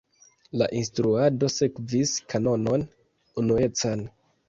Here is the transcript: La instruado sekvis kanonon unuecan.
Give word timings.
La 0.61 0.67
instruado 0.79 1.51
sekvis 1.57 2.17
kanonon 2.35 2.91
unuecan. 3.45 4.09